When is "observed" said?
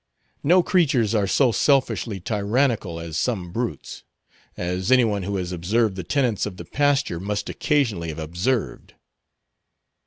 5.51-5.95, 8.17-8.95